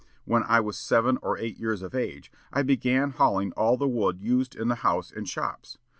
When 0.25 0.41
I 0.47 0.61
was 0.61 0.79
seven 0.79 1.19
or 1.21 1.37
eight 1.37 1.59
years 1.59 1.83
of 1.83 1.93
age, 1.93 2.31
I 2.51 2.63
began 2.63 3.11
hauling 3.11 3.51
all 3.51 3.77
the 3.77 3.87
wood 3.87 4.19
used 4.19 4.55
in 4.55 4.67
the 4.67 4.75
house 4.81 5.11
and 5.11 5.29
shops. 5.29 5.77